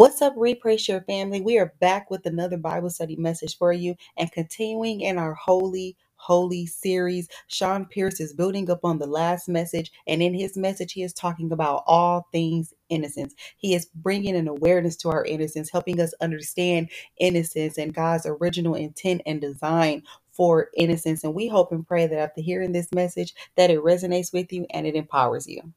[0.00, 1.42] What's up, Read Pray Share family?
[1.42, 5.94] We are back with another Bible study message for you and continuing in our wholly,
[6.16, 7.28] holy series.
[7.48, 11.12] Shawn Pierce is building up on the last message, and in his message, he is
[11.12, 13.34] talking about all things innocence.
[13.58, 16.88] He is bringing an awareness to our innocence, helping us understand
[17.18, 21.24] innocence and God's original intent and design for innocence.
[21.24, 24.66] And we hope and pray that after hearing this message, that it resonates with you
[24.70, 25.74] and it empowers you.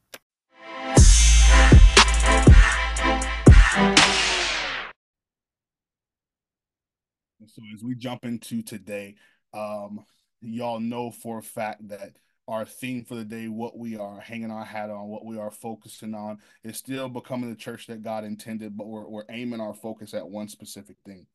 [7.47, 9.15] So as we jump into today,
[9.53, 10.05] um,
[10.41, 14.51] y'all know for a fact that our theme for the day, what we are hanging
[14.51, 18.23] our hat on, what we are focusing on, is still becoming the church that God
[18.25, 21.25] intended, but we're we're aiming our focus at one specific thing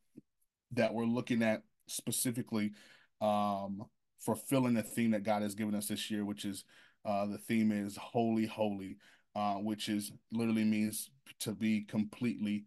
[0.72, 2.72] that we're looking at specifically
[3.20, 3.82] um
[4.18, 6.64] fulfilling the theme that God has given us this year, which is
[7.04, 8.98] uh the theme is wholly, holy,
[9.34, 12.64] uh, which is literally means to be completely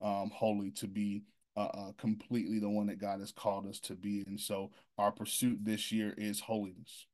[0.00, 1.22] um holy, to be
[1.56, 4.24] uh, completely the one that God has called us to be.
[4.26, 7.06] And so our pursuit this year is holiness.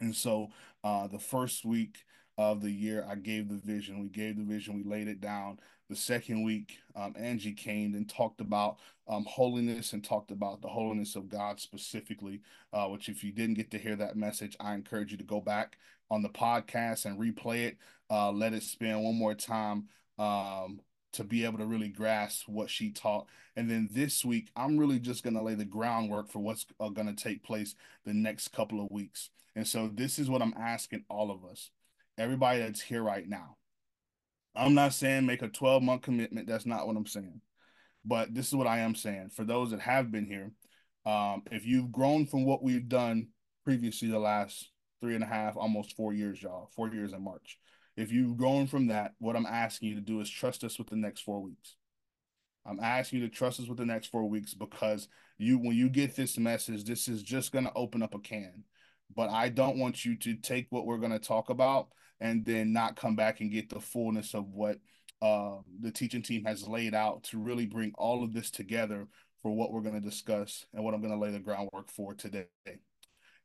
[0.00, 0.48] And so
[0.82, 2.04] uh, the first week
[2.36, 4.00] of the year, I gave the vision.
[4.00, 5.58] We gave the vision, we laid it down.
[5.88, 10.68] The second week, um, Angie came and talked about um, holiness and talked about the
[10.68, 12.40] holiness of God specifically.
[12.72, 15.40] Uh, which, if you didn't get to hear that message, I encourage you to go
[15.40, 15.76] back
[16.10, 17.76] on the podcast and replay it.
[18.10, 20.80] Uh, let it spin one more time um,
[21.14, 23.26] to be able to really grasp what she taught.
[23.56, 26.88] And then this week, I'm really just going to lay the groundwork for what's uh,
[26.88, 29.30] going to take place the next couple of weeks.
[29.56, 31.70] And so this is what I'm asking all of us,
[32.18, 33.56] everybody that's here right now.
[34.56, 36.46] I'm not saying make a 12 month commitment.
[36.46, 37.40] That's not what I'm saying.
[38.04, 39.30] But this is what I am saying.
[39.30, 40.52] For those that have been here,
[41.06, 43.28] um, if you've grown from what we've done
[43.64, 44.70] previously the last
[45.00, 47.58] three and a half, almost four years, y'all, four years in March,
[47.96, 50.88] if you've grown from that, what I'm asking you to do is trust us with
[50.88, 51.76] the next four weeks.
[52.66, 55.08] I'm asking you to trust us with the next four weeks because
[55.38, 58.64] you, when you get this message, this is just going to open up a can.
[59.14, 61.88] But I don't want you to take what we're going to talk about
[62.20, 64.78] and then not come back and get the fullness of what
[65.20, 69.06] uh, the teaching team has laid out to really bring all of this together
[69.42, 72.14] for what we're going to discuss and what I'm going to lay the groundwork for
[72.14, 72.46] today.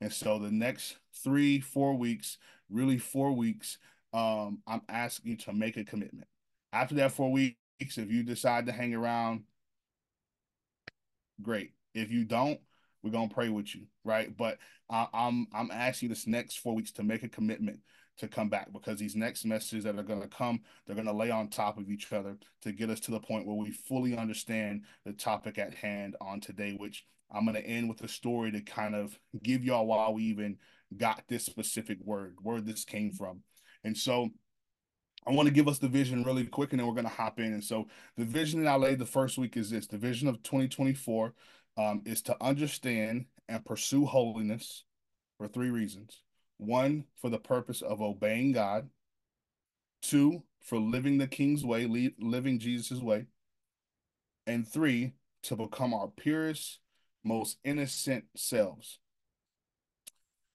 [0.01, 2.37] And so the next three, four weeks,
[2.69, 3.77] really four weeks,
[4.13, 6.27] um, I'm asking you to make a commitment.
[6.73, 9.43] After that four weeks, if you decide to hang around,
[11.41, 11.71] great.
[11.93, 12.59] If you don't,
[13.03, 14.35] we're gonna pray with you, right?
[14.35, 14.57] But
[14.89, 17.79] I, I'm I'm asking this next four weeks to make a commitment
[18.19, 21.13] to come back because these next messages that are going to come, they're going to
[21.13, 24.15] lay on top of each other to get us to the point where we fully
[24.17, 28.51] understand the topic at hand on today, which I'm going to end with a story
[28.51, 30.57] to kind of give y'all why we even
[30.95, 33.41] got this specific word, where this came from.
[33.83, 34.29] And so
[35.25, 37.39] I want to give us the vision really quick and then we're going to hop
[37.39, 37.53] in.
[37.53, 40.41] And so the vision that I laid the first week is this the vision of
[40.43, 41.33] 2024
[41.77, 44.83] um, is to understand and pursue holiness
[45.37, 46.21] for three reasons
[46.57, 48.89] one, for the purpose of obeying God,
[50.01, 53.27] two, for living the King's way, living Jesus' way,
[54.45, 55.13] and three,
[55.43, 56.79] to become our purest,
[57.23, 58.99] most innocent selves.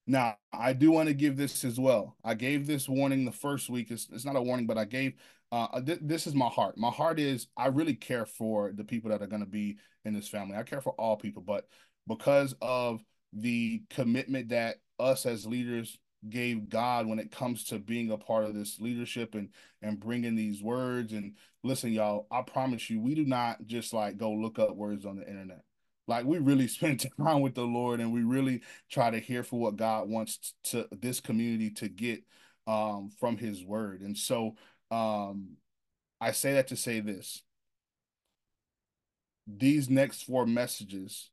[0.07, 2.17] Now, I do want to give this as well.
[2.23, 3.91] I gave this warning the first week.
[3.91, 5.15] It's, it's not a warning, but I gave
[5.51, 6.77] uh, th- this is my heart.
[6.77, 10.13] My heart is I really care for the people that are going to be in
[10.13, 10.57] this family.
[10.57, 11.69] I care for all people, but
[12.09, 15.99] because of the commitment that us as leaders
[16.29, 19.51] gave God when it comes to being a part of this leadership and
[19.83, 24.17] and bringing these words and listen y'all I promise you we do not just like
[24.17, 25.65] go look up words on the internet
[26.07, 29.59] like we really spend time with the Lord and we really try to hear for
[29.59, 32.23] what God wants to this community to get
[32.67, 34.01] um, from his word.
[34.01, 34.57] And so
[34.91, 35.57] um,
[36.21, 37.43] I say that to say this.
[39.47, 41.31] These next four messages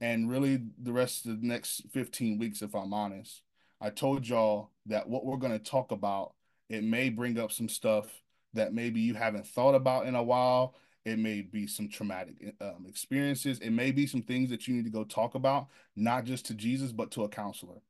[0.00, 3.42] and really the rest of the next 15 weeks, if I'm honest,
[3.80, 6.34] I told y'all that what we're going to talk about,
[6.68, 8.06] it may bring up some stuff
[8.54, 12.86] that maybe you haven't thought about in a while it may be some traumatic um,
[12.88, 13.58] experiences.
[13.58, 16.54] It may be some things that you need to go talk about, not just to
[16.54, 17.82] Jesus, but to a counselor,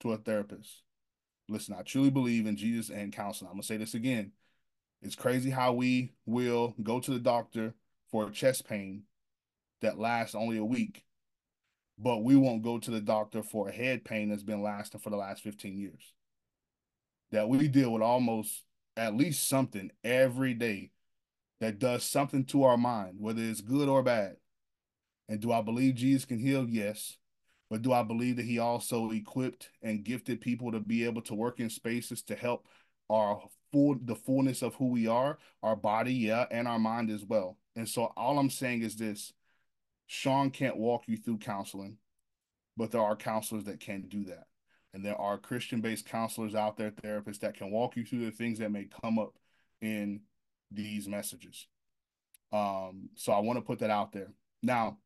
[0.00, 0.82] to a therapist.
[1.48, 3.48] Listen, I truly believe in Jesus and counseling.
[3.48, 4.32] I'm going to say this again.
[5.02, 7.74] It's crazy how we will go to the doctor
[8.10, 9.02] for a chest pain
[9.80, 11.04] that lasts only a week,
[11.98, 15.10] but we won't go to the doctor for a head pain that's been lasting for
[15.10, 16.12] the last 15 years.
[17.32, 18.62] That we deal with almost
[18.96, 20.90] at least something every day
[21.60, 24.36] that does something to our mind, whether it's good or bad.
[25.28, 26.66] And do I believe Jesus can heal?
[26.68, 27.18] Yes.
[27.68, 31.34] But do I believe that he also equipped and gifted people to be able to
[31.34, 32.66] work in spaces to help
[33.08, 33.40] our
[33.72, 37.58] full the fullness of who we are, our body, yeah, and our mind as well.
[37.76, 39.32] And so all I'm saying is this
[40.06, 41.98] Shawn can't walk you through counseling,
[42.76, 44.46] but there are counselors that can do that.
[44.92, 48.32] And there are Christian based counselors out there, therapists that can walk you through the
[48.32, 49.36] things that may come up
[49.80, 50.20] in
[50.70, 51.66] these messages.
[52.52, 54.32] Um, so I want to put that out there.
[54.62, 54.98] Now,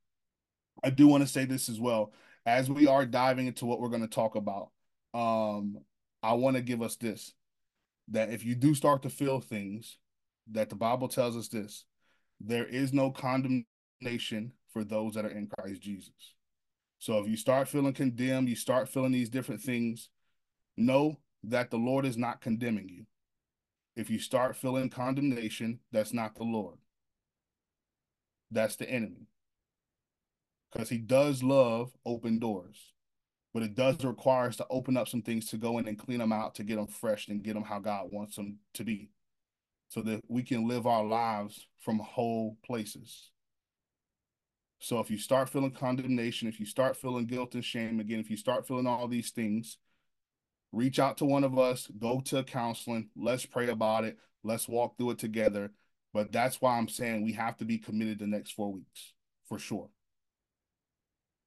[0.82, 2.12] I do want to say this as well.
[2.46, 4.70] As we are diving into what we're going to talk about,
[5.14, 5.78] um,
[6.22, 7.32] I want to give us this
[8.08, 9.99] that if you do start to feel things,
[10.50, 11.84] that the Bible tells us this
[12.40, 16.34] there is no condemnation for those that are in Christ Jesus.
[16.99, 20.08] So if you start feeling condemned, you start feeling these different things,
[20.76, 23.06] know that the Lord is not condemning you.
[23.96, 26.79] If you start feeling condemnation, that's not the Lord.
[28.50, 29.29] That's the enemy.
[30.73, 32.94] Because he does love open doors
[33.55, 36.19] but it does require us to open up some things to go in and clean
[36.19, 39.11] them out to get them fresh and get them how God wants them to be
[39.88, 43.31] so that we can live our lives from whole places.
[44.81, 48.29] So if you start feeling condemnation, if you start feeling guilt and shame again, if
[48.29, 49.79] you start feeling all these things,
[50.75, 54.97] reach out to one of us, go to counseling, let's pray about it, let's walk
[54.97, 55.73] through it together.
[56.12, 59.15] But that's why I'm saying we have to be committed the next four weeks
[59.49, 59.88] for sure.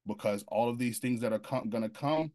[0.06, 2.32] Because all of these things that are com- going to come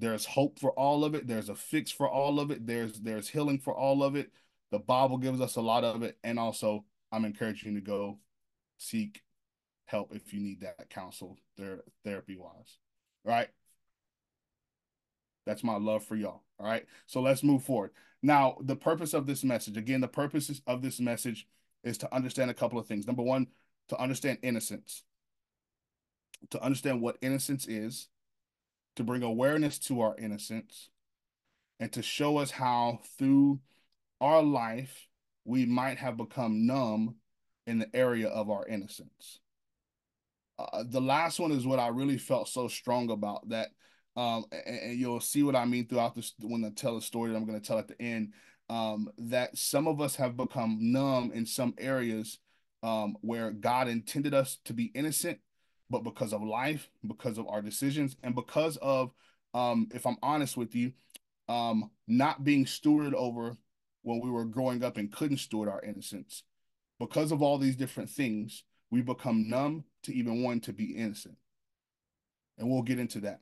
[0.00, 3.28] there's hope for all of it there's a fix for all of it there's there's
[3.28, 4.30] healing for all of it.
[4.70, 8.18] The bible gives us a lot of it and also i'm encouraging you to go
[8.76, 9.22] seek
[9.86, 12.78] help if you need that counsel ther- therapy wise
[13.24, 13.48] right
[15.48, 16.86] that's my love for y'all all right?
[17.06, 17.90] So let's move forward.
[18.22, 21.46] Now the purpose of this message again the purpose of this message
[21.84, 23.06] is to understand a couple of things.
[23.06, 23.48] Number one
[23.88, 25.02] to understand innocence.
[26.50, 28.08] To understand what innocence is,
[28.96, 30.90] to bring awareness to our innocence,
[31.80, 33.60] and to show us how through
[34.20, 35.08] our life
[35.44, 37.16] we might have become numb
[37.66, 39.40] in the area of our innocence.
[40.58, 43.70] Uh, the last one is what I really felt so strong about that,
[44.16, 47.30] um, and, and, you'll see what I mean throughout this when I tell the story
[47.30, 48.32] that I'm going to tell at the end.
[48.70, 52.38] Um, that some of us have become numb in some areas
[52.82, 55.38] um, where God intended us to be innocent,
[55.88, 59.12] but because of life, because of our decisions, and because of,
[59.54, 60.92] um, if I'm honest with you,
[61.48, 63.56] um, not being stewarded over
[64.02, 66.42] when we were growing up and couldn't steward our innocence.
[66.98, 71.36] Because of all these different things, we become numb to even wanting to be innocent.
[72.58, 73.40] And we'll get into that.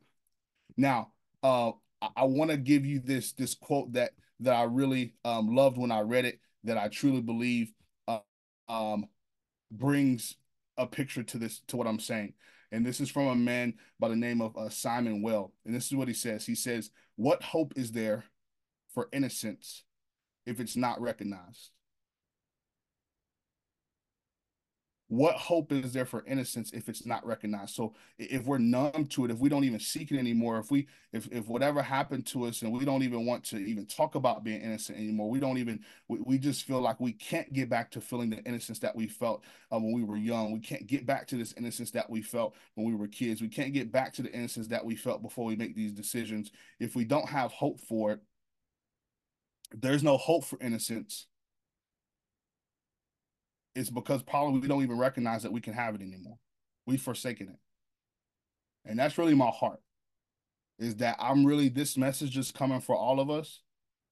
[0.77, 1.13] Now,
[1.43, 5.55] uh, I, I want to give you this this quote that that I really um,
[5.55, 6.41] loved when I read it.
[6.65, 7.73] That I truly believe
[8.09, 8.19] uh,
[8.69, 9.07] um,
[9.71, 10.35] brings
[10.77, 12.35] a picture to this to what I'm saying.
[12.73, 15.53] And this is from a man by the name of uh, Simon Weil.
[15.65, 16.45] And this is what he says.
[16.45, 18.25] He says, "What hope is there
[18.93, 19.85] for innocence
[20.45, 21.71] if it's not recognized?"
[25.09, 27.75] What hope is there for innocence if it's not recognized?
[27.75, 30.89] So if we're numb to it if we don't even seek it anymore if we
[31.13, 34.43] if, if whatever happened to us and we don't even want to even talk about
[34.43, 37.91] being innocent anymore we don't even we, we just feel like we can't get back
[37.93, 40.53] to feeling the innocence that we felt uh, when we were young.
[40.53, 43.41] We can't get back to this innocence that we felt when we were kids.
[43.41, 46.51] We can't get back to the innocence that we felt before we make these decisions.
[46.81, 48.21] If we don't have hope for it
[49.73, 51.27] there's no hope for innocence
[53.77, 56.39] it's because probably we don't even recognize that we can have it anymore.
[56.87, 57.59] We've forsaken it.
[58.89, 59.81] And that's really my heart
[60.79, 63.63] is that I'm really, this message is coming for all of us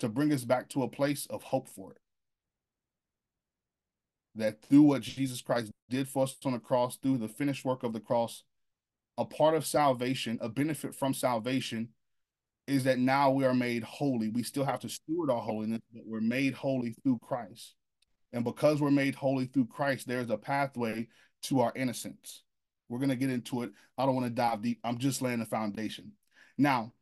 [0.00, 1.98] to bring us back to a place of hope for it.
[4.34, 7.82] That through what Jesus Christ did for us on the cross, through the finished work
[7.82, 8.44] of the cross,
[9.16, 11.90] a part of salvation, a benefit from salvation,
[12.66, 14.28] is that now we are made holy.
[14.28, 17.74] We still have to steward our holiness, but we're made holy through Christ.
[18.34, 21.06] And because we're made holy through Christ, there's a pathway
[21.42, 22.42] to our innocence.
[22.88, 23.70] We're going to get into it.
[23.96, 24.80] I don't want to dive deep.
[24.82, 26.12] I'm just laying the foundation.
[26.58, 26.92] Now,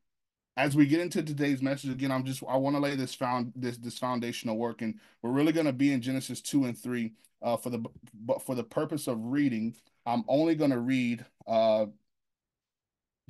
[0.58, 3.54] as we get into today's message again, I'm just I want to lay this found
[3.56, 7.14] this this foundational work, and we're really going to be in Genesis two and three.
[7.40, 7.82] Uh, for the
[8.14, 9.74] but for the purpose of reading,
[10.04, 11.86] I'm only going to read uh,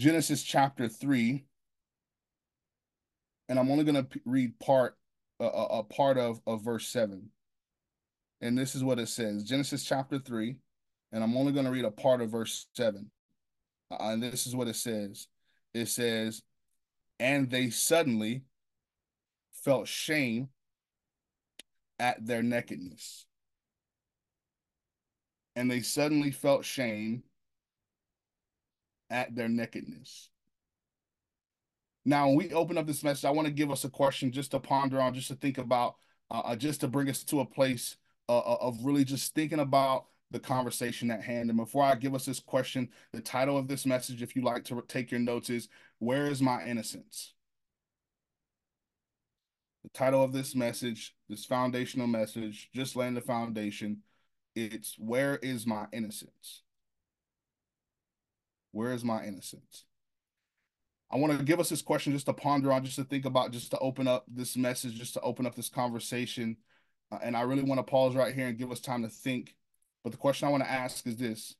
[0.01, 1.45] Genesis chapter three,
[3.49, 4.97] and I'm only going to read part
[5.39, 7.31] a part of of verse seven
[8.43, 10.57] and this is what it says Genesis chapter 3,
[11.13, 13.11] and I'm only going to read a part of verse 7.
[13.91, 15.29] Uh, and this is what it says
[15.73, 16.43] it says,
[17.19, 18.43] And they suddenly
[19.65, 20.49] felt shame
[21.99, 23.27] at their nakedness.
[25.55, 27.23] And they suddenly felt shame
[29.09, 30.31] at their nakedness.
[32.05, 34.51] Now, when we open up this message, I want to give us a question just
[34.51, 35.95] to ponder on, just to think about,
[36.31, 37.97] uh, uh just to bring us to a place
[38.39, 41.51] uh, uh, of really just thinking about the conversation at hand.
[41.51, 44.65] And before I give us this question, the title of this message, if you like
[44.65, 47.35] to take your notes, is Where is My Innocence?
[49.83, 54.03] The title of this message, this foundational message, just laying the foundation,
[54.55, 56.63] it's Where is My Innocence?
[58.73, 59.85] Where is my innocence?
[61.11, 63.53] I want to give us this question just to ponder on, just to think about,
[63.53, 66.57] just to open up this message, just to open up this conversation.
[67.13, 69.55] Uh, and I really want to pause right here and give us time to think.
[70.03, 71.55] But the question I want to ask is this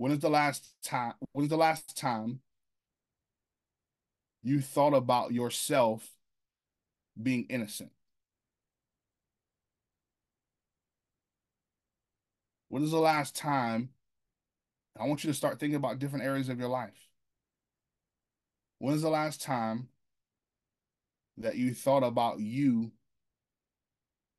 [0.00, 2.40] when is the last time when is the last time
[4.42, 6.08] you thought about yourself
[7.22, 7.92] being innocent
[12.68, 13.90] when is the last time
[14.98, 17.10] i want you to start thinking about different areas of your life
[18.78, 19.88] when is the last time
[21.36, 22.90] that you thought about you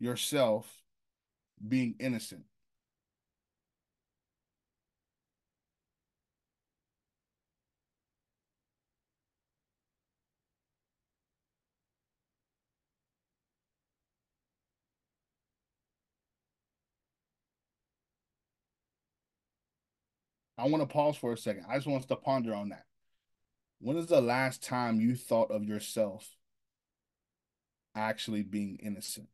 [0.02, 0.68] yourself
[1.68, 2.44] being innocent
[20.62, 21.66] I want to pause for a second.
[21.68, 22.86] I just want us to ponder on that.
[23.80, 26.36] When is the last time you thought of yourself
[27.96, 29.28] actually being innocent?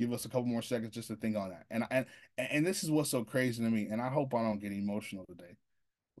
[0.00, 1.66] Give us a couple more seconds just to think on that.
[1.70, 3.86] And and and this is what's so crazy to me.
[3.86, 5.56] And I hope I don't get emotional today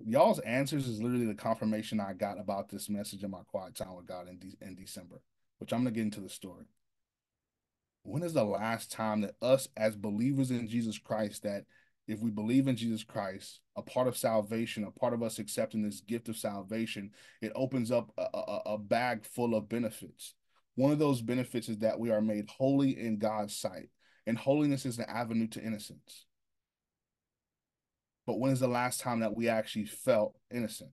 [0.04, 3.96] y'all's answers is literally the confirmation I got about this message in my quiet time
[3.96, 5.20] with God in, de- in December,
[5.58, 6.64] which I'm to get into the story.
[8.02, 11.64] When is the last time that us as believers in Jesus Christ, that
[12.08, 15.82] if we believe in Jesus Christ, a part of salvation, a part of us accepting
[15.82, 17.10] this gift of salvation,
[17.42, 20.34] it opens up a, a, a bag full of benefits.
[20.80, 23.90] One of those benefits is that we are made holy in God's sight,
[24.26, 26.24] and holiness is the avenue to innocence.
[28.26, 30.92] But when is the last time that we actually felt innocent?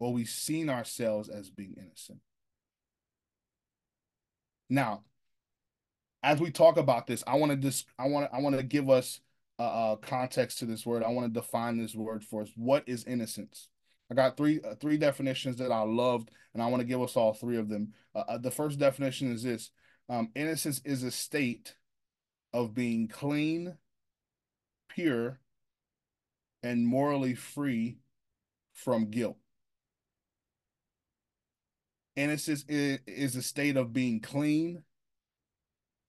[0.00, 2.18] Or we seen ourselves as being innocent?
[4.68, 5.04] Now,
[6.22, 8.62] as we talk about this, I want to just I want to I want to
[8.62, 9.20] give us
[9.58, 11.02] a, context to this word.
[11.02, 12.50] I want to define this word for us.
[12.54, 13.68] What is innocence?
[14.10, 17.16] I got three uh, three definitions that I loved, and I want to give us
[17.16, 17.92] all three of them.
[18.14, 19.70] Uh, uh, the first definition is this:
[20.08, 21.76] um, innocence is a state
[22.52, 23.76] of being clean,
[24.88, 25.38] pure,
[26.62, 27.98] and morally free
[28.72, 29.36] from guilt.
[32.16, 34.82] Innocence is, is a state of being clean,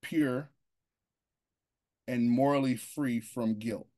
[0.02, 0.50] pure,
[2.08, 3.91] and morally free from guilt.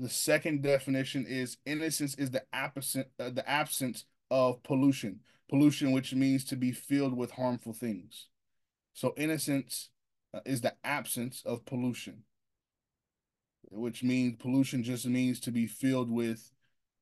[0.00, 5.20] The second definition is innocence is the absent uh, the absence of pollution.
[5.48, 8.28] Pollution, which means to be filled with harmful things.
[8.92, 9.90] So innocence
[10.32, 12.24] uh, is the absence of pollution
[13.70, 16.50] which means pollution just means to be filled with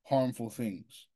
[0.03, 1.07] harmful things.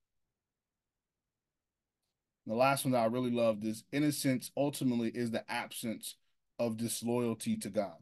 [2.48, 6.16] The last one that I really loved is innocence ultimately is the absence
[6.58, 7.98] of disloyalty to God.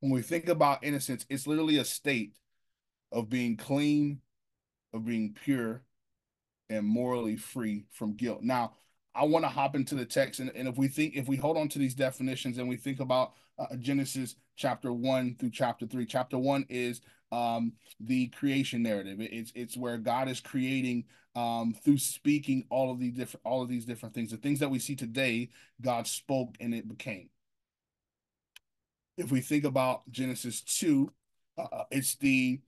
[0.00, 2.34] When we think about innocence, it's literally a state
[3.12, 4.20] of being clean,
[4.92, 5.82] of being pure,
[6.68, 8.42] and morally free from guilt.
[8.42, 8.74] Now,
[9.14, 11.56] I want to hop into the text, and, and if we think, if we hold
[11.56, 16.04] on to these definitions and we think about uh, Genesis chapter one through chapter three,
[16.04, 17.00] chapter one is
[17.32, 19.18] um, the creation narrative.
[19.20, 23.68] It's it's where God is creating um, through speaking all of these different all of
[23.68, 24.30] these different things.
[24.30, 25.48] The things that we see today,
[25.80, 27.30] God spoke and it became.
[29.16, 31.12] If we think about Genesis two,
[31.58, 32.60] uh, it's the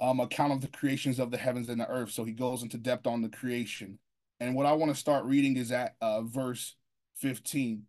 [0.00, 2.10] um, account of the creations of the heavens and the earth.
[2.10, 3.98] So he goes into depth on the creation.
[4.40, 6.76] And what I want to start reading is at uh, verse
[7.16, 7.82] 15.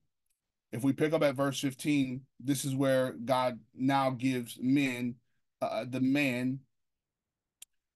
[0.72, 5.16] If we pick up at verse 15, this is where God now gives men,
[5.62, 6.60] uh, the man,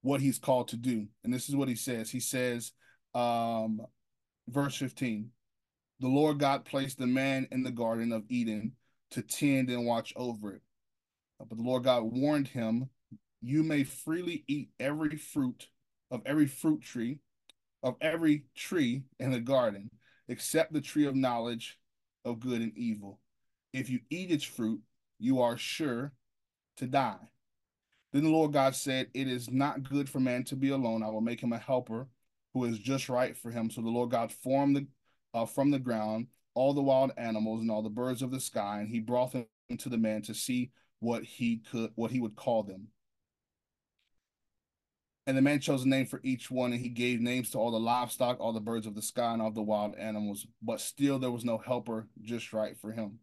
[0.02, 1.08] what he's called to do.
[1.24, 2.10] And this is what he says.
[2.10, 2.72] He says,
[3.14, 3.82] um,
[4.48, 5.30] verse 15,
[6.00, 8.74] the Lord God placed the man in the Garden of Eden
[9.12, 10.62] to tend and watch over it.
[11.40, 12.90] But the Lord God warned him,
[13.42, 15.68] You may freely eat every fruit
[16.10, 17.20] of every fruit tree
[17.84, 19.90] of every tree in the garden,
[20.28, 21.80] except the tree of knowledge
[22.26, 23.20] of good and evil.
[23.74, 24.82] If you eat its fruit,
[25.20, 26.14] you are sure
[26.78, 27.30] to die.
[28.14, 31.04] Then the Lord God said, It is not good for man to be alone.
[31.04, 32.08] I will make him a helper
[32.54, 33.70] who is just right for him.
[33.70, 34.88] So the Lord God formed the,
[35.34, 38.80] uh, from the ground all the wild animals and all the birds of the sky,
[38.80, 39.46] and he brought them
[39.78, 42.88] to the man to see what he could what he would call them.
[45.28, 47.72] And the man chose a name for each one, and he gave names to all
[47.72, 50.48] the livestock, all the birds of the sky, and all the wild animals.
[50.62, 53.20] But still there was no helper just right for him.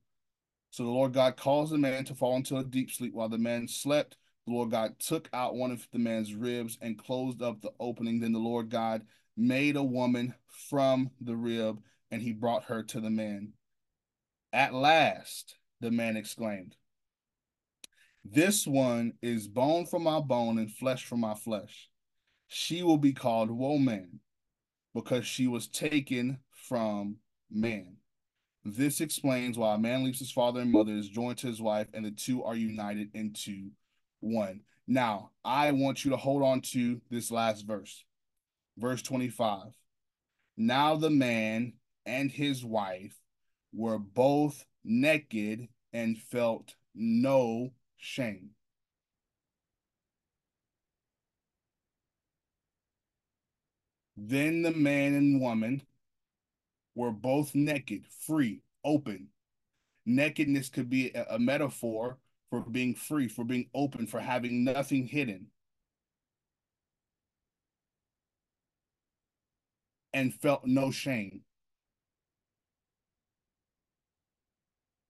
[0.71, 3.39] So the Lord God caused the man to fall into a deep sleep while the
[3.39, 4.17] man slept.
[4.47, 8.21] The Lord God took out one of the man's ribs and closed up the opening.
[8.21, 9.03] Then the Lord God
[9.37, 10.35] made a woman
[10.71, 11.81] from the rib,
[12.11, 13.53] and he brought her to the man.
[14.53, 16.77] At last, the man exclaimed,
[18.25, 21.89] This one is bone from my bone and flesh from my flesh.
[22.47, 24.21] She will be called woman
[24.95, 27.17] because she was taken from
[27.51, 27.97] man.
[28.65, 31.89] This explains why a man leaves his father and mother, is joined to his wife,
[31.95, 33.71] and the two are united into
[34.21, 34.61] one.
[34.87, 38.05] Now, I want you to hold on to this last verse,
[38.77, 39.73] verse 25.
[40.57, 41.75] Now the man
[42.09, 43.21] and his wife
[43.73, 48.51] were both naked and felt no shame.
[54.17, 55.83] Then the man and woman
[56.95, 59.29] were both naked, free, open.
[60.07, 65.49] Nakedness could be a, metaphor for being free, for being open, for having nothing hidden.
[70.15, 71.43] And felt no shame.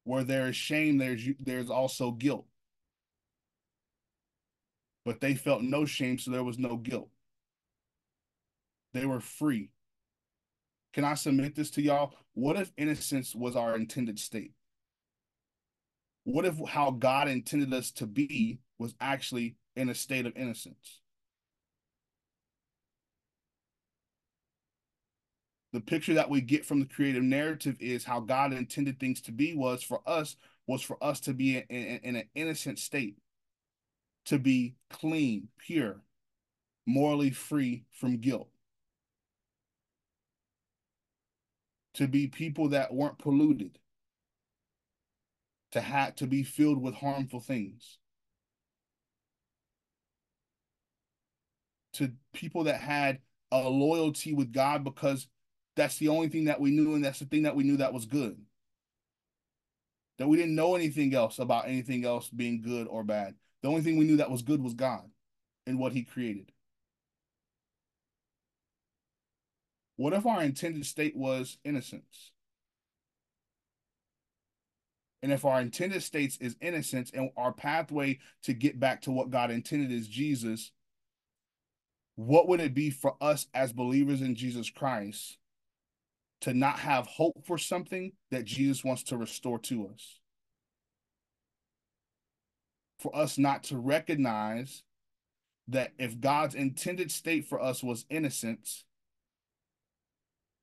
[0.09, 2.47] Where there is shame, there's there's also guilt.
[5.05, 7.11] But they felt no shame, so there was no guilt.
[8.95, 9.69] They were free.
[10.95, 12.15] Can I submit this to y'all?
[12.33, 14.55] What if innocence was our intended state?
[16.25, 21.03] What if how God intended us to be was actually in a state of innocence?
[25.73, 29.33] The picture that we get from the creative narrative is how God intended things to
[29.33, 33.17] be was for us was for us to be in, in, in an innocent state,
[34.27, 36.03] to be clean, pure,
[36.87, 38.49] morally free from guilt.
[41.99, 43.77] to be people that weren't polluted,
[45.73, 47.99] to have to be filled with harmful things,
[51.95, 53.19] to people that had
[53.51, 55.27] a loyalty with God because
[55.79, 57.95] that's the only thing that we knew, and that's the thing that we knew that
[57.95, 58.37] was good.
[60.19, 63.37] That we didn't know anything else about anything else being good or bad.
[63.63, 65.09] The only thing we knew that was good was God
[65.67, 66.51] and what He created.
[69.97, 72.33] What if our intended state was innocence?
[75.23, 79.31] And if our intended state is innocence and our pathway to get back to what
[79.31, 80.73] God intended is Jesus,
[82.17, 85.39] what would it be for us as believers in Jesus Christ
[86.43, 90.21] to not have hope for something that Jesus wants to restore to us?
[92.99, 94.83] For us not to recognize
[95.69, 98.85] that if God's intended state for us was innocence,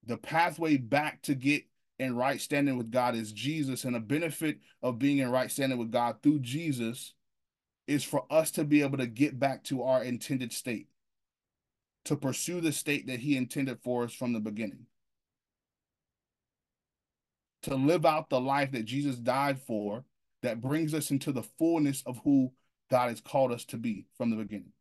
[0.05, 1.63] the pathway back to get
[1.99, 3.85] in right standing with God is Jesus.
[3.85, 7.13] And a benefit of being in right standing with God through Jesus
[7.87, 10.87] is for us to be able to get back to our intended state,
[12.05, 14.87] to pursue the state that He intended for us from the beginning,
[17.65, 20.03] to live out the life that Jesus died for
[20.41, 22.51] that brings us into the fullness of who
[22.89, 24.71] God has called us to be from the beginning.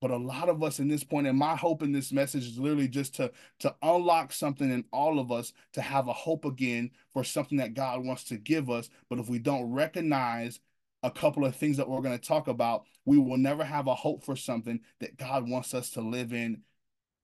[0.00, 2.58] But a lot of us in this point, and my hope in this message is
[2.58, 6.90] literally just to to unlock something in all of us to have a hope again
[7.12, 8.88] for something that God wants to give us.
[9.08, 10.58] But if we don't recognize
[11.04, 13.94] a couple of things that we're going to talk about, we will never have a
[13.94, 16.62] hope for something that God wants us to live in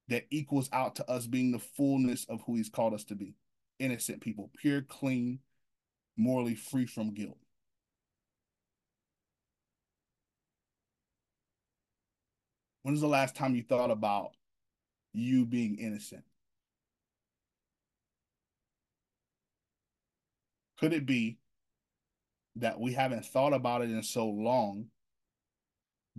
[0.09, 3.35] that equals out to us being the fullness of who He's called us to be.
[3.79, 5.40] Innocent people, pure, clean,
[6.16, 7.38] morally free from guilt.
[12.83, 14.31] When's the last time you thought about
[15.12, 16.25] you being innocent?
[20.79, 21.38] Could it be
[22.57, 24.87] that we haven't thought about it in so long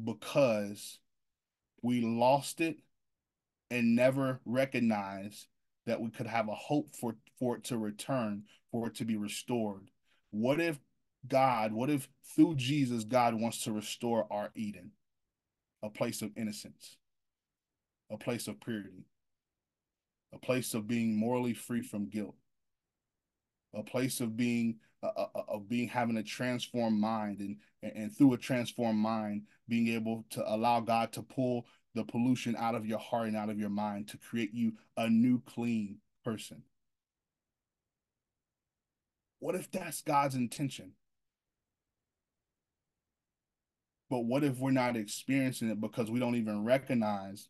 [0.02, 1.00] because
[1.82, 2.78] we lost it
[3.72, 5.48] and never recognized
[5.86, 9.18] that we could have a hope for, for it to return, for it to be
[9.18, 9.90] restored?
[10.32, 10.80] What if
[11.28, 14.92] God, what if through Jesus, God wants to restore our Eden?
[15.84, 16.98] a place of innocence,
[18.12, 19.06] a place of purity,
[20.34, 22.36] a place of being morally free from guilt.
[23.74, 28.16] a place of being uh, uh, uh, of being having a transformed mind and and
[28.16, 32.86] through a transformed mind being able to allow God to pull the pollution out of
[32.86, 36.64] your heart and out of your mind to create you a new clean person.
[39.40, 40.94] What if that's God's intention?
[44.10, 47.48] But what if we're not experiencing it because we don't even recognize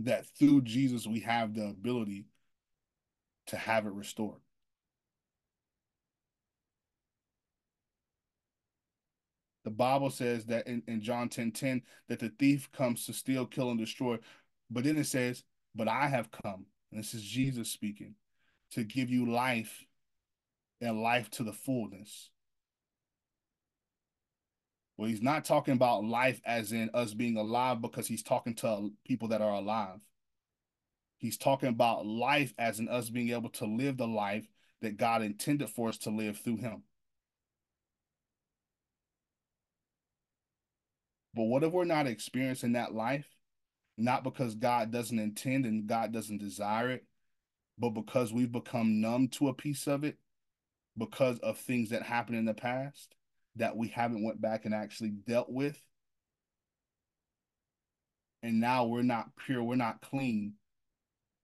[0.00, 2.26] that through Jesus we have the ability
[3.48, 4.40] to have it restored
[9.64, 13.46] The Bible says that in, in John 10 10, that the thief comes to steal,
[13.46, 14.18] kill, and destroy.
[14.70, 15.42] But then it says,
[15.74, 18.14] But I have come, and this is Jesus speaking,
[18.72, 19.84] to give you life
[20.80, 22.30] and life to the fullness.
[24.96, 28.92] Well, he's not talking about life as in us being alive because he's talking to
[29.04, 29.98] people that are alive.
[31.18, 34.46] He's talking about life as in us being able to live the life
[34.82, 36.82] that God intended for us to live through him.
[41.34, 43.26] But what if we're not experiencing that life?
[43.96, 47.04] Not because God doesn't intend and God doesn't desire it,
[47.78, 50.16] but because we've become numb to a piece of it
[50.96, 53.14] because of things that happened in the past
[53.56, 55.80] that we haven't went back and actually dealt with.
[58.42, 60.54] And now we're not pure, we're not clean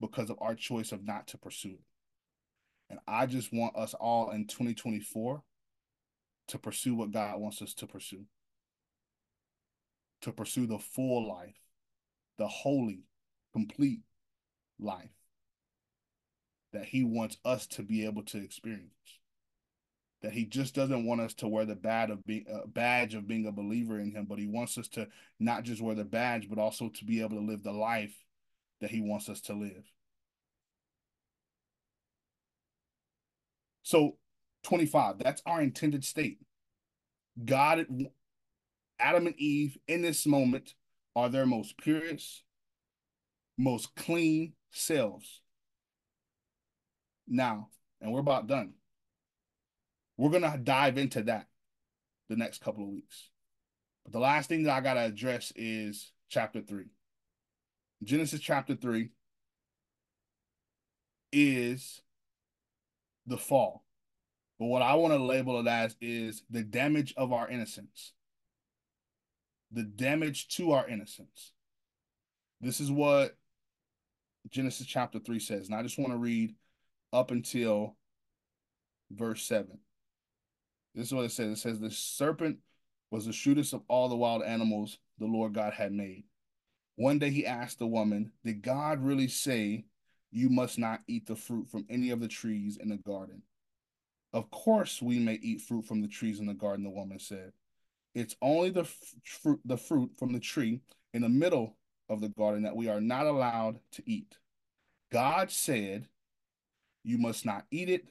[0.00, 1.84] because of our choice of not to pursue it.
[2.90, 5.42] And I just want us all in 2024
[6.48, 8.24] to pursue what God wants us to pursue
[10.22, 11.58] to pursue the full life,
[12.38, 13.04] the holy,
[13.52, 14.00] complete
[14.78, 15.10] life
[16.72, 18.90] that he wants us to be able to experience.
[20.22, 23.26] That he just doesn't want us to wear the badge of being uh, badge of
[23.26, 26.48] being a believer in him, but he wants us to not just wear the badge,
[26.48, 28.14] but also to be able to live the life
[28.80, 29.82] that he wants us to live.
[33.82, 34.18] So
[34.64, 36.38] 25, that's our intended state.
[37.42, 37.86] God
[39.00, 40.74] Adam and Eve in this moment
[41.16, 42.42] are their most purest,
[43.58, 45.40] most clean selves.
[47.26, 47.68] Now,
[48.00, 48.74] and we're about done.
[50.16, 51.46] We're going to dive into that
[52.28, 53.30] the next couple of weeks.
[54.04, 56.84] But the last thing that I got to address is chapter 3.
[58.02, 59.10] Genesis chapter 3
[61.32, 62.00] is
[63.26, 63.84] the fall.
[64.58, 68.12] But what I want to label it as is the damage of our innocence
[69.72, 71.52] the damage to our innocence.
[72.60, 73.36] This is what
[74.50, 75.66] Genesis chapter 3 says.
[75.66, 76.54] And I just want to read
[77.12, 77.96] up until
[79.10, 79.78] verse 7.
[80.94, 81.52] This is what it says.
[81.52, 82.58] It says, The serpent
[83.10, 86.24] was the shrewdest of all the wild animals the Lord God had made.
[86.96, 89.84] One day he asked the woman, Did God really say
[90.32, 93.42] you must not eat the fruit from any of the trees in the garden?
[94.32, 97.52] Of course we may eat fruit from the trees in the garden, the woman said.
[98.14, 98.84] It's only the
[99.24, 100.80] fruit, the fruit from the tree
[101.14, 101.76] in the middle
[102.08, 104.36] of the garden that we are not allowed to eat.
[105.12, 106.08] God said,
[107.04, 108.08] You must not eat it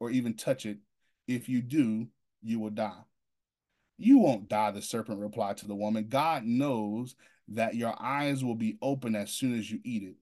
[0.00, 0.78] or even touch it.
[1.26, 2.08] If you do,
[2.42, 3.04] you will die.
[3.96, 6.06] You won't die, the serpent replied to the woman.
[6.08, 7.16] God knows
[7.48, 10.16] that your eyes will be open as soon as you eat it,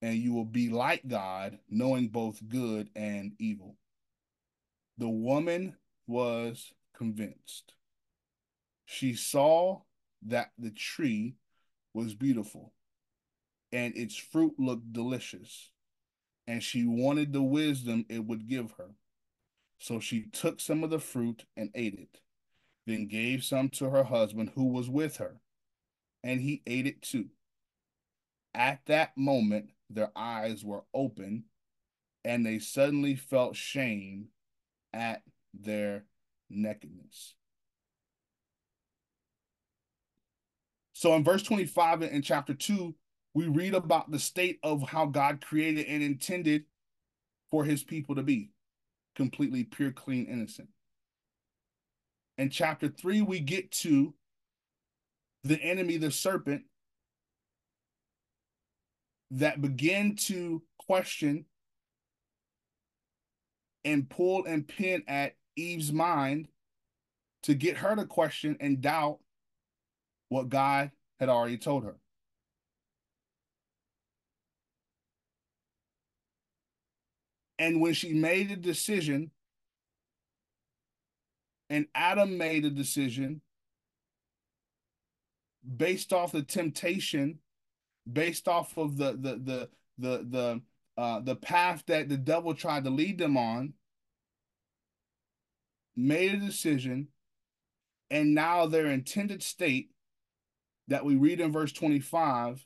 [0.00, 3.76] and you will be like God, knowing both good and evil.
[4.96, 7.74] The woman was convinced.
[8.84, 9.80] She saw
[10.26, 11.36] that the tree
[11.92, 12.72] was beautiful
[13.74, 15.70] and its fruit looked delicious,
[16.46, 18.94] and she wanted the wisdom it would give her.
[19.80, 22.20] So she took some of the fruit and ate it,
[22.86, 25.40] then gave some to her husband who was with her,
[26.22, 27.30] and he ate it too.
[28.54, 31.44] At that moment, their eyes were open,
[32.24, 34.28] and they suddenly felt shame
[34.92, 36.04] at their
[36.48, 37.34] nakedness.
[40.94, 42.94] So in verse 25 in chapter 2,
[43.34, 46.64] we read about the state of how God created and intended
[47.50, 48.50] for his people to be
[49.16, 50.68] completely pure, clean, innocent.
[52.38, 54.14] In chapter 3, we get to
[55.42, 56.62] the enemy, the serpent,
[59.32, 61.44] that began to question
[63.84, 66.46] and pull and pin at Eve's mind
[67.42, 69.18] to get her to question and doubt
[70.34, 71.94] what God had already told her.
[77.56, 79.30] And when she made a decision,
[81.70, 83.42] and Adam made a decision
[85.76, 87.38] based off the temptation,
[88.12, 89.68] based off of the the the
[89.98, 90.62] the the
[91.00, 93.74] uh, the path that the devil tried to lead them on,
[95.94, 97.06] made a decision,
[98.10, 99.93] and now their intended state
[100.88, 102.64] that we read in verse 25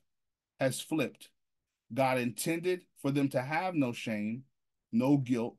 [0.60, 1.30] has flipped.
[1.92, 4.44] God intended for them to have no shame,
[4.92, 5.56] no guilt,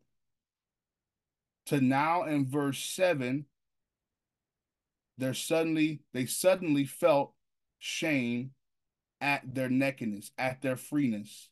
[1.67, 3.45] to now in verse 7
[5.19, 7.33] they're suddenly they suddenly felt
[7.77, 8.51] shame
[9.21, 11.49] at their nakedness, at their freeness.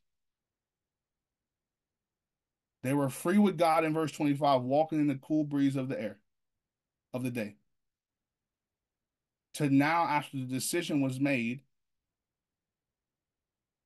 [2.83, 5.99] They were free with God in verse 25, walking in the cool breeze of the
[5.99, 6.19] air
[7.13, 7.57] of the day.
[9.57, 11.61] To now, after the decision was made,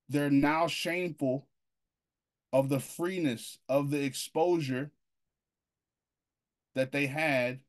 [0.10, 1.48] they're now shameful
[2.52, 4.92] of the freeness, of the exposure
[6.76, 7.62] that they had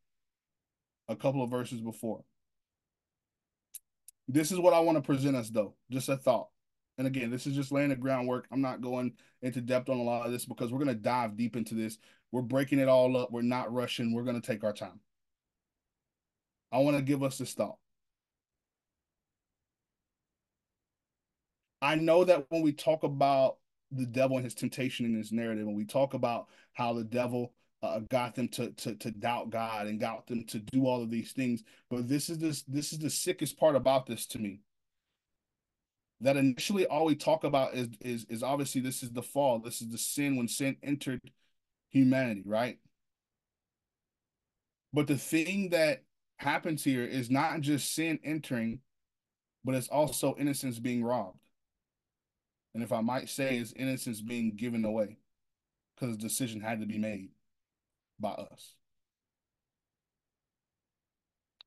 [1.07, 2.25] a couple of verses before.
[4.27, 5.75] This is what I want to present us, though.
[5.88, 6.49] Just a thought.
[6.99, 8.49] And again, this is just laying the groundwork.
[8.51, 9.12] I'm not going
[9.43, 11.99] into depth on a lot of this because we're going to dive deep into this.
[12.33, 13.31] We're breaking it all up.
[13.31, 14.12] We're not rushing.
[14.12, 14.99] We're going to take our time.
[16.73, 17.77] I want to give us this thought.
[21.83, 23.57] I know that when we talk about
[23.90, 27.53] the devil and his temptation in this narrative, and we talk about how the devil
[27.83, 31.11] uh, got them to, to to doubt God and got them to do all of
[31.11, 31.64] these things.
[31.90, 34.61] But this is this this is the sickest part about this to me.
[36.21, 39.59] That initially all we talk about is is is obviously this is the fall.
[39.59, 41.21] This is the sin when sin entered
[41.90, 42.79] humanity, right?
[44.92, 46.05] But the thing that
[46.37, 48.81] happens here is not just sin entering,
[49.64, 51.41] but it's also innocence being robbed.
[52.74, 55.18] And if I might say, is innocence being given away
[55.94, 57.30] because a decision had to be made
[58.18, 58.74] by us.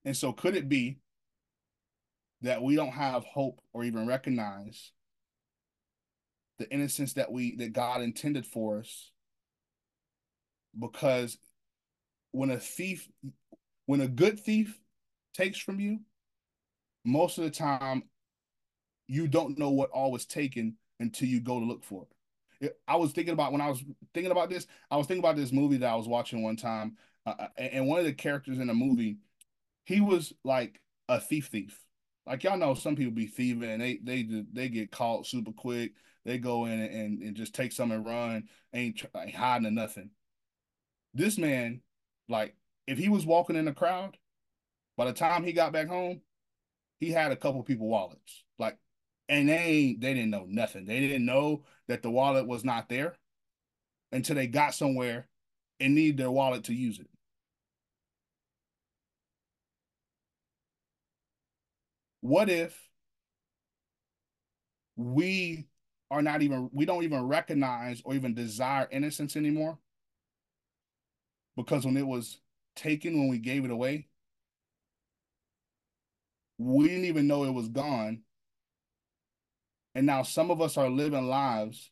[0.04, 1.00] And so, could it be
[2.42, 4.92] that we don't have hope or even recognize
[6.60, 9.12] the innocence that we that God intended for us?
[10.80, 11.38] Because
[12.32, 13.08] when a thief,
[13.86, 14.78] when a good thief
[15.34, 16.00] takes from you,
[17.04, 18.04] most of the time
[19.08, 22.06] you don't know what all was taken until you go to look for
[22.62, 22.78] it.
[22.88, 24.66] I was thinking about when I was thinking about this.
[24.90, 27.88] I was thinking about this movie that I was watching one time, uh, uh and
[27.88, 29.18] one of the characters in the movie,
[29.84, 31.80] he was like a thief, thief.
[32.26, 35.94] Like y'all know, some people be thieving and they they they get caught super quick.
[36.26, 40.10] They go in and, and just take some and run, ain't, ain't hiding or nothing.
[41.14, 41.82] This man,
[42.28, 42.56] like,
[42.88, 44.18] if he was walking in the crowd,
[44.98, 46.22] by the time he got back home,
[47.00, 48.44] he had a couple people wallets.
[48.58, 48.78] Like
[49.30, 50.86] and they they didn't know nothing.
[50.86, 53.16] They didn't know that the wallet was not there
[54.12, 55.28] until they got somewhere
[55.80, 57.10] and needed their wallet to use it.
[62.22, 62.90] What if
[64.96, 65.68] we
[66.12, 69.78] are not even we don't even recognize or even desire innocence anymore?
[71.58, 72.40] Because when it was
[72.76, 74.08] taken when we gave it away,
[76.58, 78.24] we didn't even know it was gone
[79.96, 81.90] and now some of us are living lives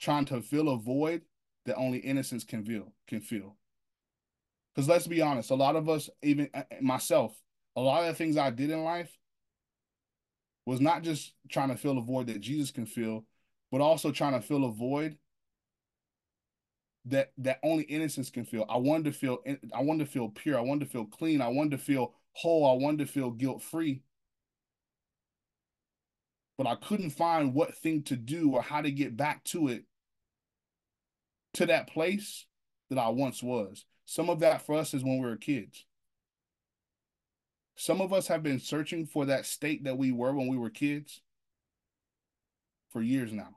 [0.00, 1.22] trying to fill a void
[1.64, 3.56] that only innocence can feel can feel.
[4.74, 7.34] Because let's be honest, a lot of us, even uh, uh, myself,
[7.76, 9.16] a lot of the things I did in life
[10.66, 13.24] was not just trying to fill a void that Jesus can fill,
[13.72, 15.16] but also trying to fill a void
[17.06, 18.66] that that only innocence can feel.
[18.68, 19.38] I wanted to feel
[19.74, 20.58] I wanted to feel pure.
[20.58, 21.40] I wanted to feel clean.
[21.40, 22.66] I wanted to feel whole.
[22.66, 24.02] I wanted to feel guilt free
[26.58, 29.84] but I couldn't find what thing to do or how to get back to it,
[31.54, 32.46] to that place
[32.90, 33.84] that I once was.
[34.04, 35.84] Some of that for us is when we were kids.
[37.76, 40.68] Some of us have been searching for that state that we were when we were
[40.68, 41.20] kids
[42.90, 43.54] for years now.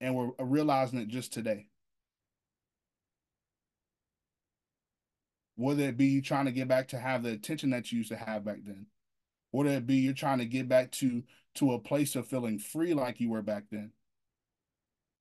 [0.00, 1.68] And we're realizing it just today.
[5.54, 8.10] Whether it be you trying to get back to have the attention that you used
[8.10, 8.86] to have back then,
[9.52, 11.22] whether it be you're trying to get back to
[11.56, 13.92] to a place of feeling free like you were back then.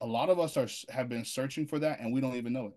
[0.01, 2.67] A lot of us are have been searching for that and we don't even know
[2.67, 2.73] it.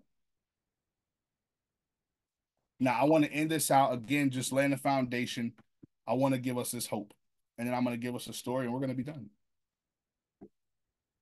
[2.79, 5.53] Now, I want to end this out again, just laying the foundation.
[6.07, 7.13] I want to give us this hope.
[7.57, 9.29] And then I'm going to give us a story and we're going to be done.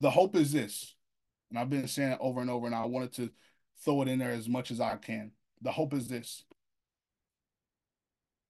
[0.02, 0.95] The hope is this.
[1.50, 3.30] And I've been saying it over and over, and I wanted to
[3.84, 5.32] throw it in there as much as I can.
[5.62, 6.43] The hope is this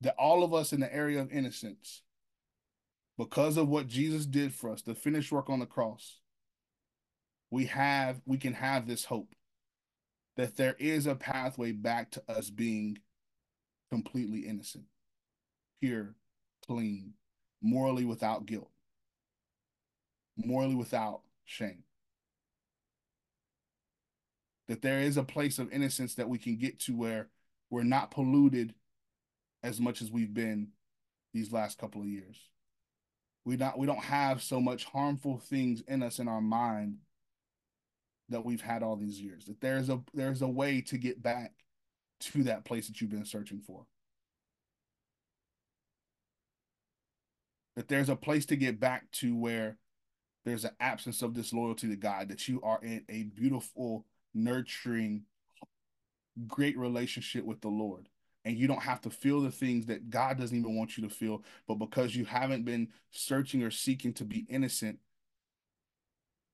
[0.01, 2.01] that all of us in the area of innocence
[3.17, 6.19] because of what Jesus did for us, the finished work on the cross,
[7.51, 9.35] we have we can have this hope
[10.37, 12.97] that there is a pathway back to us being
[13.91, 14.85] completely innocent,
[15.81, 16.15] pure,
[16.67, 17.13] clean,
[17.61, 18.71] morally without guilt,
[20.37, 21.83] morally without shame.
[24.67, 27.29] that there is a place of innocence that we can get to where
[27.69, 28.73] we're not polluted
[29.63, 30.69] as much as we've been
[31.33, 32.37] these last couple of years.
[33.45, 36.97] We not we don't have so much harmful things in us in our mind
[38.29, 39.45] that we've had all these years.
[39.45, 41.53] That there's a there's a way to get back
[42.21, 43.85] to that place that you've been searching for.
[47.75, 49.77] That there's a place to get back to where
[50.45, 55.23] there's an absence of disloyalty to God, that you are in a beautiful, nurturing,
[56.47, 58.07] great relationship with the Lord.
[58.45, 61.13] And you don't have to feel the things that God doesn't even want you to
[61.13, 61.43] feel.
[61.67, 64.99] But because you haven't been searching or seeking to be innocent,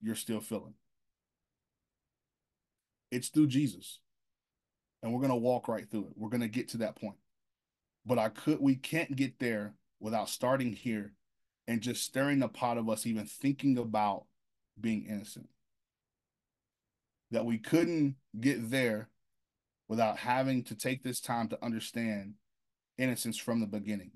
[0.01, 0.73] you're still feeling.
[3.11, 3.99] It's through Jesus.
[5.03, 6.13] And we're going to walk right through it.
[6.15, 7.17] We're going to get to that point.
[8.05, 11.13] But I could we can't get there without starting here
[11.67, 14.25] and just stirring the pot of us even thinking about
[14.79, 15.49] being innocent.
[17.31, 19.09] That we couldn't get there
[19.91, 22.35] without having to take this time to understand
[22.97, 24.09] innocence from the beginning.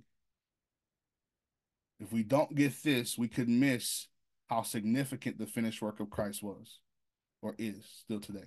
[2.00, 4.08] If we don't get this, we could miss
[4.48, 6.80] how significant the finished work of Christ was
[7.42, 8.46] or is still today.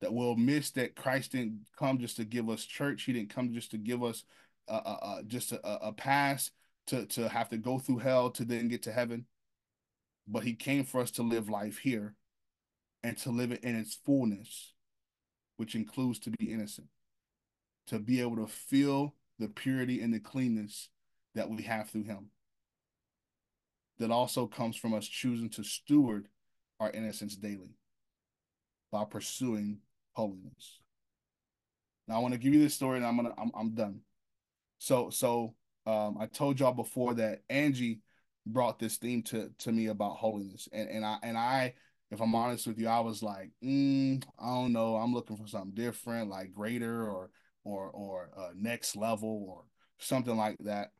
[0.00, 3.02] That we'll miss that Christ didn't come just to give us church.
[3.02, 4.24] He didn't come just to give us
[4.68, 6.50] uh, uh, just a, a pass
[6.86, 9.26] to to have to go through hell to then get to heaven,
[10.26, 12.14] but he came for us to live life here,
[13.02, 14.72] and to live it in its fullness,
[15.56, 16.88] which includes to be innocent,
[17.88, 20.88] to be able to feel the purity and the cleanness
[21.34, 22.26] that we have through him.
[23.98, 26.28] That also comes from us choosing to steward
[26.78, 27.76] our innocence daily
[28.90, 29.78] by pursuing
[30.12, 30.80] holiness.
[32.08, 34.00] Now I want to give you this story and I'm gonna I'm, I'm done.
[34.78, 35.54] So so
[35.86, 38.00] um, I told y'all before that Angie
[38.46, 41.74] brought this theme to to me about holiness, and and I and I,
[42.10, 45.46] if I'm honest with you, I was like, mm, I don't know, I'm looking for
[45.46, 47.30] something different, like greater or
[47.64, 49.64] or or uh, next level or
[49.98, 50.92] something like that,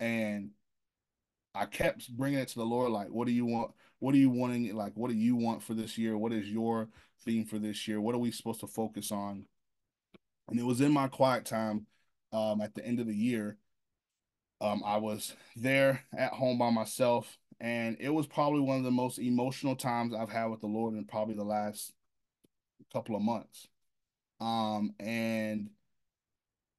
[0.00, 0.50] and
[1.54, 3.72] I kept bringing it to the Lord, like, what do you want?
[3.98, 4.74] What are you wanting?
[4.74, 6.16] Like, what do you want for this year?
[6.16, 6.88] What is your
[7.24, 8.00] theme for this year?
[8.00, 9.44] What are we supposed to focus on?
[10.48, 11.86] And it was in my quiet time
[12.32, 13.58] um, at the end of the year.
[14.60, 18.90] Um, I was there at home by myself, and it was probably one of the
[18.90, 21.94] most emotional times I've had with the Lord in probably the last
[22.92, 23.68] couple of months.
[24.40, 25.70] Um, and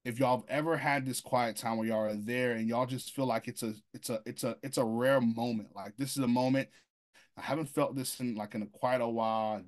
[0.06, 3.16] if y'all have ever had this quiet time where y'all are there and y'all just
[3.16, 5.70] feel like it's a it's a it's a it's a rare moment.
[5.74, 6.68] Like this is a moment
[7.38, 9.62] I haven't felt this in like in a quite a while.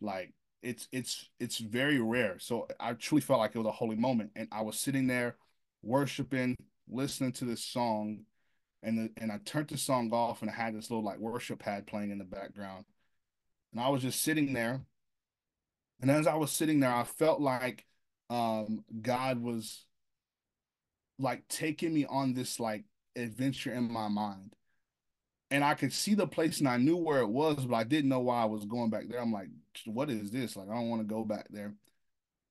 [0.00, 2.38] Like it's it's it's very rare.
[2.38, 5.36] So I truly felt like it was a holy moment, and I was sitting there
[5.82, 6.56] worshiping,
[6.88, 8.24] listening to this song,
[8.82, 11.60] and the, and I turned the song off, and I had this little like worship
[11.60, 12.84] pad playing in the background,
[13.72, 14.82] and I was just sitting there,
[16.00, 17.84] and as I was sitting there, I felt like
[18.30, 19.84] um, God was
[21.18, 24.54] like taking me on this like adventure in my mind
[25.52, 28.08] and I could see the place and I knew where it was, but I didn't
[28.08, 29.20] know why I was going back there.
[29.20, 29.48] I'm like,
[29.84, 30.56] what is this?
[30.56, 31.74] Like, I don't want to go back there.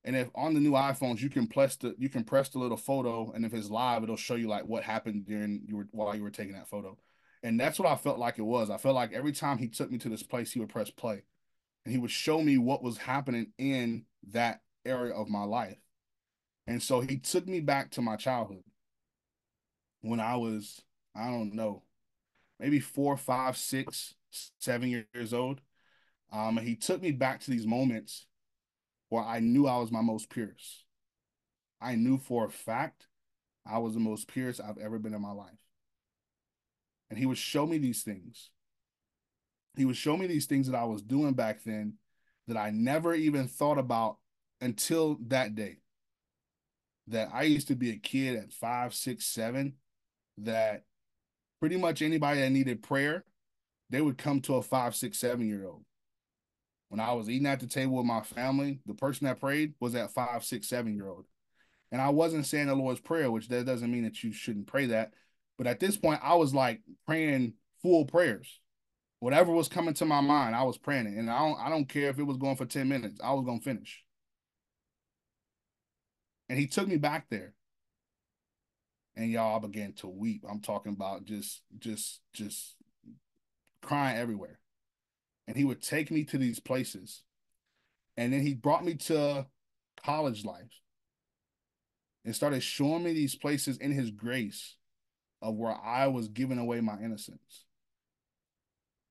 [0.03, 2.77] And if on the new iPhones you can press the you can press the little
[2.77, 6.15] photo, and if it's live, it'll show you like what happened during you were while
[6.15, 6.97] you were taking that photo.
[7.43, 8.69] And that's what I felt like it was.
[8.69, 11.23] I felt like every time he took me to this place, he would press play,
[11.85, 15.77] and he would show me what was happening in that area of my life.
[16.67, 18.63] And so he took me back to my childhood
[20.01, 20.81] when I was,
[21.15, 21.83] I don't know,
[22.59, 24.15] maybe four, five, six,
[24.59, 25.61] seven years old.
[26.31, 28.25] Um, and he took me back to these moments
[29.11, 30.85] where I knew I was my most purest.
[31.81, 33.07] I knew for a fact
[33.65, 35.59] I was the most purest I've ever been in my life.
[37.09, 38.51] And he would show me these things.
[39.75, 41.95] He would show me these things that I was doing back then
[42.47, 44.15] that I never even thought about
[44.61, 45.79] until that day.
[47.07, 49.73] That I used to be a kid at five, six, seven,
[50.37, 50.85] that
[51.59, 53.25] pretty much anybody that needed prayer,
[53.89, 55.83] they would come to a five, six, seven year old.
[56.91, 59.93] When I was eating at the table with my family, the person that prayed was
[59.93, 61.25] that five, six, seven year old.
[61.89, 64.87] And I wasn't saying the Lord's Prayer, which that doesn't mean that you shouldn't pray
[64.87, 65.13] that.
[65.57, 68.59] But at this point, I was like praying full prayers.
[69.21, 71.17] Whatever was coming to my mind, I was praying it.
[71.17, 73.21] And I don't I don't care if it was going for 10 minutes.
[73.23, 74.03] I was gonna finish.
[76.49, 77.53] And he took me back there
[79.15, 80.43] and y'all began to weep.
[80.45, 82.75] I'm talking about just just just
[83.81, 84.59] crying everywhere.
[85.51, 87.23] And he would take me to these places.
[88.15, 89.47] And then he brought me to
[90.01, 90.79] college life
[92.23, 94.77] and started showing me these places in his grace
[95.41, 97.65] of where I was giving away my innocence.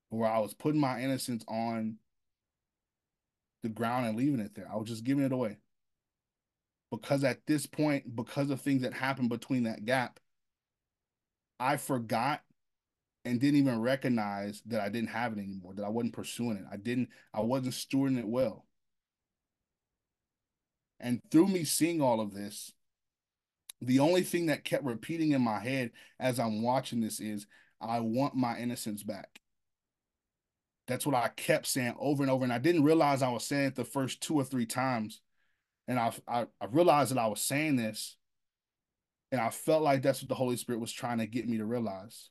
[0.09, 1.97] Where I was putting my innocence on
[3.61, 4.67] the ground and leaving it there.
[4.67, 5.59] I was just giving it away.
[6.89, 10.19] Because at this point, because of things that happened between that gap,
[11.59, 12.41] I forgot
[13.23, 16.65] and didn't even recognize that I didn't have it anymore, that I wasn't pursuing it.
[16.71, 18.65] I didn't, I wasn't stewarding it well.
[20.99, 22.71] And through me seeing all of this,
[23.81, 27.47] the only thing that kept repeating in my head as I'm watching this is,
[27.79, 29.41] I want my innocence back.
[30.87, 32.43] That's what I kept saying over and over.
[32.43, 35.21] And I didn't realize I was saying it the first two or three times.
[35.87, 38.17] And I, I, I realized that I was saying this.
[39.31, 41.65] And I felt like that's what the Holy Spirit was trying to get me to
[41.65, 42.29] realize.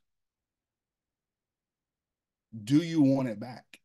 [2.53, 3.81] Do you want it back?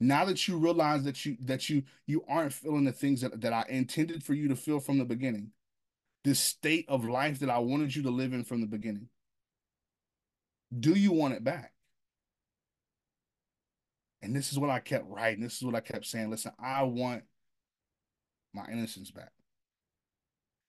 [0.00, 3.52] now that you realize that you that you you aren't feeling the things that, that
[3.52, 5.52] I intended for you to feel from the beginning,
[6.24, 9.08] this state of life that I wanted you to live in from the beginning,
[10.78, 11.72] do you want it back?
[14.22, 15.42] And this is what I kept writing.
[15.42, 16.30] This is what I kept saying.
[16.30, 17.22] Listen, I want
[18.52, 19.30] my innocence back.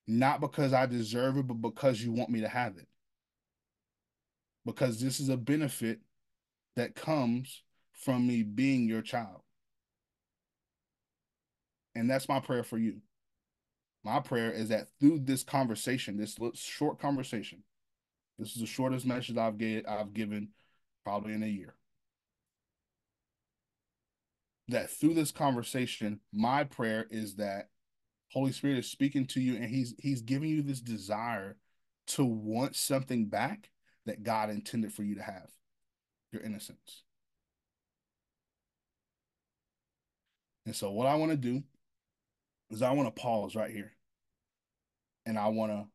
[0.06, 2.88] Not because I deserve it, but because you want me to have it.
[4.68, 6.02] Because this is a benefit
[6.76, 7.64] that comes
[7.94, 9.42] from me being your child.
[11.96, 12.98] And that's my prayer for you.
[14.04, 17.64] My prayer is that through this conversation, this short conversation,
[18.38, 20.50] this is the shortest message I've get, I've given
[21.06, 21.74] probably in a year.
[24.68, 27.70] That through this conversation, my prayer is that
[28.34, 31.56] Holy Spirit is speaking to you and he's he's giving you this desire
[32.08, 33.70] to want something back
[34.08, 35.50] that God intended for you to have.
[36.32, 37.04] Your innocence.
[40.66, 41.64] And so what I want to do
[42.70, 43.94] is I want to pause right here.
[45.26, 45.86] And I want to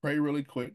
[0.00, 0.74] pray really quick.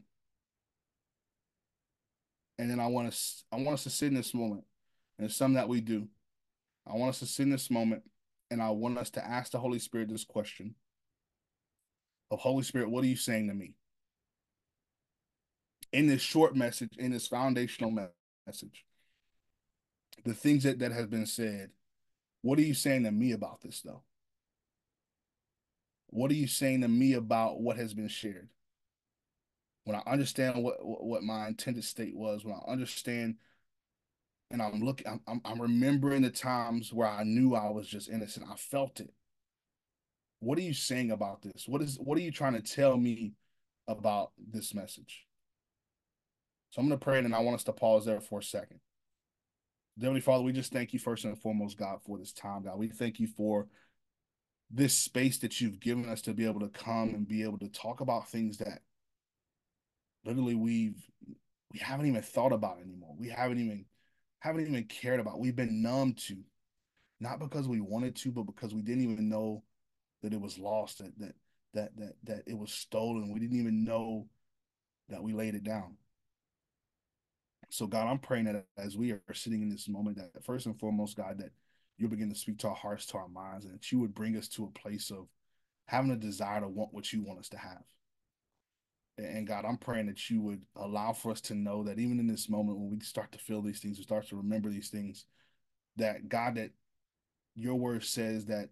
[2.58, 3.18] And then I want to
[3.52, 4.64] I want us to sit in this moment.
[5.18, 6.08] And it's something that we do.
[6.86, 8.02] I want us to sit in this moment
[8.50, 10.74] and I want us to ask the Holy Spirit this question
[12.30, 13.74] of Holy Spirit, what are you saying to me?
[15.92, 17.90] In this short message, in this foundational
[18.46, 18.84] message,
[20.24, 21.70] the things that, that have been said,
[22.42, 24.02] what are you saying to me about this, though?
[26.08, 28.48] What are you saying to me about what has been shared?
[29.84, 33.36] When I understand what what my intended state was, when I understand,
[34.50, 38.46] and I'm looking, I'm I'm remembering the times where I knew I was just innocent.
[38.50, 39.12] I felt it.
[40.40, 41.66] What are you saying about this?
[41.66, 43.34] What is what are you trying to tell me
[43.86, 45.26] about this message?
[46.70, 48.80] So I'm going to pray, and I want us to pause there for a second.
[50.00, 52.78] Heavenly Father, we just thank you first and foremost, God, for this time, God.
[52.78, 53.66] We thank you for
[54.70, 57.68] this space that you've given us to be able to come and be able to
[57.68, 58.80] talk about things that
[60.24, 60.96] literally we've
[61.72, 63.14] we haven't even thought about anymore.
[63.18, 63.84] We haven't even
[64.38, 65.40] haven't even cared about.
[65.40, 66.38] We've been numb to,
[67.20, 69.62] not because we wanted to, but because we didn't even know
[70.22, 71.34] that it was lost, that that
[71.74, 73.32] that that that it was stolen.
[73.32, 74.28] We didn't even know
[75.08, 75.96] that we laid it down.
[77.70, 80.78] So, God, I'm praying that as we are sitting in this moment, that first and
[80.78, 81.52] foremost, God, that
[81.96, 84.36] you'll begin to speak to our hearts, to our minds, and that you would bring
[84.36, 85.28] us to a place of
[85.86, 87.82] having a desire to want what you want us to have.
[89.18, 92.26] And God, I'm praying that you would allow for us to know that even in
[92.26, 95.26] this moment, when we start to feel these things, we start to remember these things,
[95.96, 96.70] that God, that
[97.54, 98.70] your word says that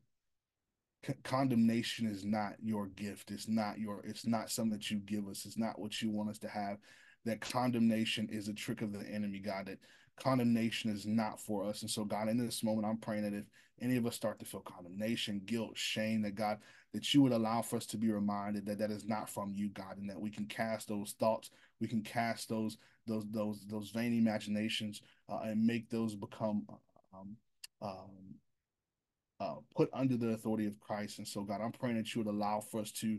[1.23, 3.31] condemnation is not your gift.
[3.31, 5.45] It's not your, it's not something that you give us.
[5.47, 6.79] It's not what you want us to have
[7.25, 9.79] that condemnation is a trick of the enemy, God, that
[10.17, 11.83] condemnation is not for us.
[11.83, 13.45] And so, God, in this moment, I'm praying that if
[13.81, 16.59] any of us start to feel condemnation, guilt, shame, that God,
[16.93, 19.69] that you would allow for us to be reminded that that is not from you,
[19.71, 21.51] God, and that we can cast those thoughts,
[21.81, 26.67] we can cast those those those those vain imaginations, uh, and make those become
[27.15, 27.37] um,
[27.81, 28.35] um,
[29.41, 31.19] uh, put under the authority of Christ.
[31.19, 33.19] And so, God, I'm praying that you would allow for us to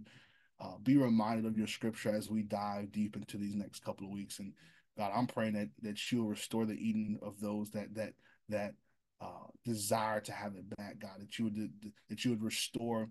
[0.62, 4.14] uh, be reminded of your scripture as we dive deep into these next couple of
[4.14, 4.39] weeks.
[4.39, 4.53] And
[4.97, 8.14] God, I'm praying that that you'll restore the Eden of those that that
[8.49, 8.74] that
[9.22, 11.20] uh, desire to have it back, God.
[11.20, 11.70] That you would
[12.10, 13.10] that you would restore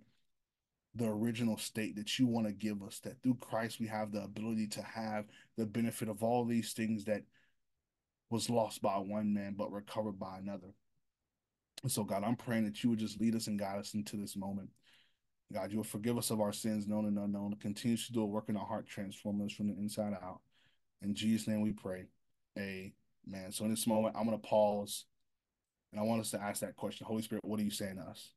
[0.95, 2.99] the original state that you want to give us.
[3.01, 5.25] That through Christ we have the ability to have
[5.57, 7.23] the benefit of all these things that
[8.31, 10.75] was lost by one man but recovered by another.
[11.83, 14.17] And so, God, I'm praying that you would just lead us and guide us into
[14.17, 14.69] this moment.
[15.53, 17.57] God, you will forgive us of our sins, known and unknown.
[17.61, 20.41] Continue to do a work in our heart, transform us from the inside out.
[21.03, 22.07] In Jesus' name we pray.
[22.59, 23.51] Amen.
[23.51, 25.05] So in this moment, I'm going to pause
[25.93, 28.03] and I want us to ask that question Holy Spirit, what are you saying to
[28.03, 28.31] us?